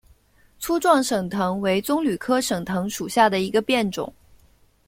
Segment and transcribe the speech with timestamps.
[0.57, 4.11] 粗壮省藤为棕榈科省藤属下的一个变种。